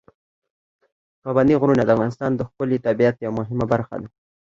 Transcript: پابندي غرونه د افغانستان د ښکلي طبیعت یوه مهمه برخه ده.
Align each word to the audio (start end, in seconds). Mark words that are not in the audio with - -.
پابندي 1.23 1.55
غرونه 1.61 1.83
د 1.83 1.89
افغانستان 1.95 2.31
د 2.35 2.41
ښکلي 2.49 2.77
طبیعت 2.85 3.15
یوه 3.17 3.35
مهمه 3.39 3.65
برخه 3.73 3.95
ده. 4.01 4.09